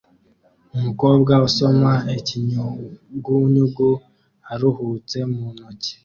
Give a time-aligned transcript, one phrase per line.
[0.75, 3.89] Umukobwa usoma ikinyugunyugu
[4.51, 5.93] aruhutse mu ntoki